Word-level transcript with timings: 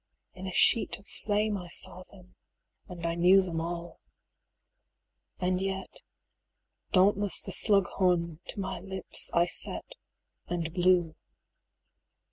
in 0.33 0.47
a 0.47 0.51
sheet 0.51 0.97
of 0.97 1.05
flame 1.07 1.55
I 1.55 1.67
saw 1.67 2.01
them 2.05 2.33
and 2.87 3.05
I 3.05 3.13
knew 3.13 3.43
them 3.43 3.61
all. 3.61 3.99
And 5.39 5.61
yet 5.61 6.01
Dauntless 6.91 7.39
the 7.39 7.51
slug 7.51 7.85
horn 7.85 8.39
to 8.47 8.59
my 8.59 8.79
lips 8.79 9.29
I 9.31 9.45
set, 9.45 9.97
And 10.47 10.73
blew. 10.73 11.13